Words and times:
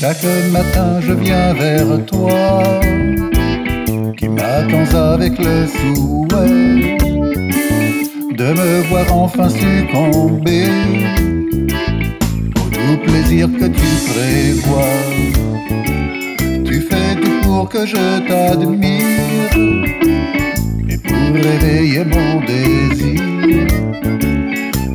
Chaque 0.00 0.24
matin 0.50 0.98
je 1.02 1.12
viens 1.12 1.52
vers 1.52 2.06
toi, 2.06 2.62
qui 4.16 4.28
m'attends 4.30 4.96
avec 5.12 5.36
le 5.38 5.66
souhait 5.66 6.96
de 8.32 8.44
me 8.44 8.88
voir 8.88 9.14
enfin 9.14 9.50
succomber 9.50 10.64
au 12.56 12.70
doux 12.70 12.96
plaisir 13.04 13.46
que 13.58 13.66
tu 13.66 13.90
prévois. 14.08 14.96
Tu 16.64 16.80
fais 16.80 17.14
tout 17.20 17.40
pour 17.42 17.68
que 17.68 17.84
je 17.84 18.20
t'admire 18.26 19.04
et 20.88 20.96
pour 20.96 21.34
réveiller 21.34 22.06
mon 22.06 22.40
désir 22.46 23.20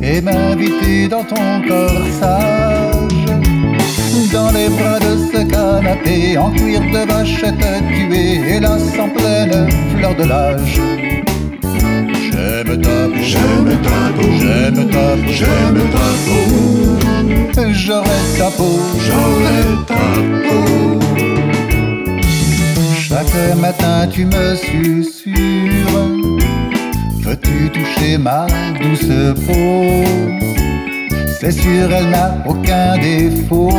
et 0.02 0.20
m'inviter 0.20 1.06
dans 1.06 1.22
ton 1.22 1.62
corps 1.68 2.08
sage 2.20 2.96
dans 4.32 4.50
les 4.50 4.68
bras 4.68 4.98
de 4.98 5.05
ce 5.36 5.42
canapé 5.44 6.38
en 6.38 6.50
cuir 6.50 6.80
de 6.80 7.06
vachette 7.10 7.54
tuée, 7.88 8.56
hélas 8.56 8.82
en 8.98 9.08
pleine 9.08 9.68
fleur 9.96 10.14
de 10.14 10.24
l'âge. 10.24 10.80
J'aime 12.24 12.80
ta 12.80 13.08
peau, 13.08 13.22
J'aime 13.22 13.78
ta 13.86 13.98
peau, 14.16 14.28
j'aime 14.40 14.88
ta 14.90 15.06
peau, 15.18 15.28
j'aime 15.28 15.80
ta 15.92 16.08
peau, 16.26 17.68
j'aurai 17.74 18.20
ta 18.38 18.50
peau. 18.56 18.78
j'aurai 19.06 19.60
ta 19.86 20.04
peau. 20.46 20.64
Chaque 22.96 23.56
matin 23.60 24.08
tu 24.10 24.24
me 24.26 24.54
susurres, 24.54 26.10
veux-tu 27.22 27.70
toucher 27.70 28.18
ma 28.18 28.46
douce 28.80 29.12
peau? 29.46 30.36
C'est 31.38 31.52
sûr 31.52 31.92
elle 31.92 32.08
n'a 32.08 32.38
aucun 32.46 32.96
défaut, 32.98 33.70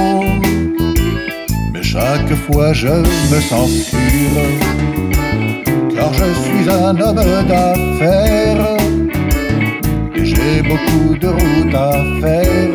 chaque 2.37 2.53
fois 2.53 2.73
je 2.73 2.87
me 2.87 3.41
sens 3.41 3.69
sûr, 3.69 4.33
car 5.95 6.11
je 6.13 6.23
suis 6.41 6.69
un 6.69 6.99
homme 6.99 7.23
d'affaires 7.47 8.77
et 10.15 10.25
j'ai 10.25 10.61
beaucoup 10.61 11.17
de 11.17 11.27
route 11.27 11.75
à 11.75 11.91
faire. 12.21 12.69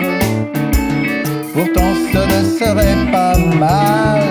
Pourtant 1.53 1.93
ce 2.13 2.19
ne 2.19 2.59
serait 2.59 3.11
pas 3.11 3.37
mal. 3.59 4.23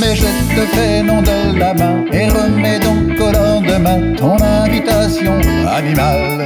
Mais 0.00 0.14
je 0.14 0.26
te 0.54 0.66
fais 0.74 1.02
nom 1.02 1.22
de 1.22 1.58
la 1.58 1.72
main 1.72 2.04
et 2.12 2.28
remets 2.28 2.78
donc 2.78 3.18
au 3.18 3.32
lendemain 3.32 4.14
ton 4.16 4.36
invitation 4.42 5.34
animale. 5.66 6.44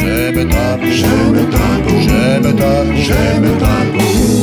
J'aime 0.00 0.48
ta 0.48 0.76
peau, 0.78 0.90
J'aime 0.90 1.50
ta 1.50 1.66
peau, 1.84 1.94
j'aime 2.00 2.56
ta 2.56 2.72
peau, 2.84 2.96
j'aime 2.96 3.58
ta 3.58 3.74
peau, 3.92 4.33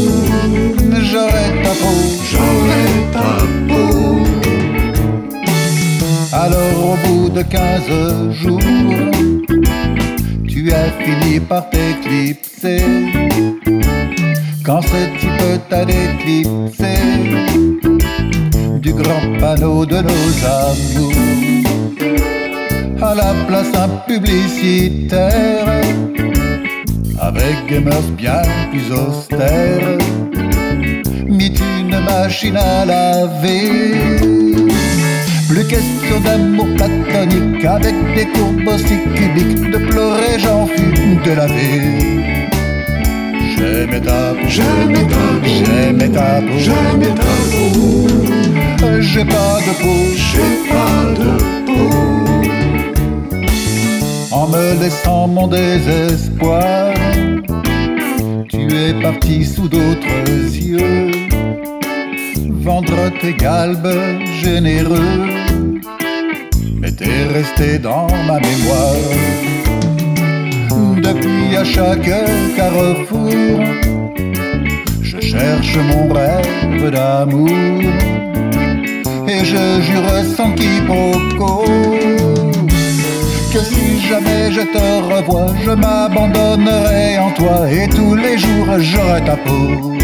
j'aurai 1.21 1.47
ta 1.63 1.73
peau. 1.81 1.99
j'aurai 2.29 2.85
ta 3.13 3.29
peau. 3.67 3.91
Alors 6.33 6.75
au 6.91 6.95
bout 7.03 7.29
de 7.29 7.43
quinze 7.43 7.91
jours, 8.41 8.59
tu 10.47 10.71
as 10.71 10.89
fini 11.03 11.39
par 11.39 11.69
t'éclipser. 11.69 12.83
Quand 14.63 14.81
ce 14.81 15.01
type 15.19 15.61
t'a 15.69 15.85
déclipsé 15.85 16.93
du 18.79 18.93
grand 18.93 19.39
panneau 19.39 19.85
de 19.85 19.97
nos 19.97 20.45
amours, 20.61 21.13
à 23.01 23.15
la 23.15 23.33
place 23.47 23.73
un 23.75 23.89
publicitaire 24.07 25.67
avec 27.19 27.67
des 27.69 27.79
mœurs 27.79 28.11
bien 28.17 28.41
plus 28.71 28.91
austères, 28.91 29.97
machine 32.23 32.57
à 32.57 32.85
laver. 32.85 33.93
Plus 35.49 35.65
question 35.65 36.17
d'amour 36.23 36.67
platonique 36.77 37.65
avec 37.65 37.95
des 38.15 38.27
courbes 38.33 38.67
aussi 38.73 38.97
cubiques, 39.15 39.71
de 39.73 39.79
pleurer 39.89 40.33
j'en 40.43 40.67
fus 40.67 41.17
de 41.25 41.31
laver. 41.39 41.81
J'aime 43.51 43.95
ta 44.07 44.21
peau, 44.35 44.47
J'aime 44.55 44.99
ta 45.13 45.25
peau, 45.41 45.51
j'aime 45.57 46.03
ta 46.17 46.29
peau, 46.45 46.57
j'aime 46.65 47.05
ta 47.21 47.33
peau, 47.51 47.81
j'ai 49.11 49.25
pas 49.35 49.57
de 49.67 49.73
peau, 49.81 50.01
j'ai 50.27 50.51
pas 50.71 50.99
de 51.21 51.31
peau. 51.67 51.91
en 54.31 54.45
me 54.53 54.65
laissant 54.81 55.27
mon 55.27 55.47
désespoir. 55.47 56.93
Tu 58.49 58.61
es 58.83 58.93
parti 59.01 59.45
sous 59.45 59.67
d'autres 59.67 60.27
yeux, 60.69 61.11
vendre 62.49 63.09
tes 63.21 63.33
galbes 63.33 64.19
généreux, 64.43 65.27
mais 66.79 66.91
t'es 66.91 67.23
resté 67.33 67.79
dans 67.79 68.07
ma 68.27 68.39
mémoire. 68.39 68.95
Depuis 70.97 71.55
à 71.57 71.63
chaque 71.63 72.11
carrefour, 72.55 73.59
je 75.01 75.19
cherche 75.19 75.77
mon 75.77 76.13
rêve 76.13 76.91
d'amour 76.91 77.49
et 79.27 79.45
je 79.45 79.81
jure 79.81 80.35
sans 80.35 80.51
quiproquo 80.53 81.65
que 83.53 83.59
si 83.59 83.99
jamais 84.07 84.51
je 84.51 84.61
te 84.61 85.13
revois, 85.13 85.53
je 85.65 85.71
m'abandonnerai 85.71 87.17
en 87.17 87.31
toi 87.31 87.69
et 87.69 87.87
tous 87.89 88.15
les 88.15 88.37
jours 88.37 88.79
j'aurai 88.79 89.21
ta 89.25 89.35
peau. 89.35 90.00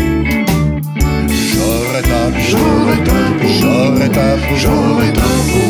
J'aurais 2.50 3.04
ta 3.04 3.20
peau, 3.40 3.48
j'aurais 3.60 4.10
ta 4.10 4.38
peau, 4.38 4.56
j'aurais 4.56 5.12
ta 5.12 5.22
peau. 5.50 5.66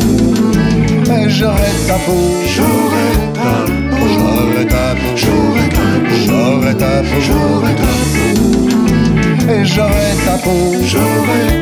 Mais 1.08 1.28
j'aurais 1.28 1.78
ta 1.88 1.94
peau, 2.06 2.20
j'aurais 2.54 3.14
ta 3.34 3.50
peau, 3.90 4.06
j'aurais 4.14 4.66
ta 4.66 4.94
peau, 4.94 5.16
j'aurais 5.16 5.68
ta 5.68 5.86
peau, 6.06 6.16
j'aurais 6.26 6.74
ta 6.74 7.02
peau, 7.02 7.20
j'aurais 7.20 7.74
ta 7.74 7.92
peau. 8.14 9.52
Et 9.52 9.64
j'aurais 9.64 10.14
ta 10.24 10.38
peau, 10.44 10.74
j'aurais 10.84 11.57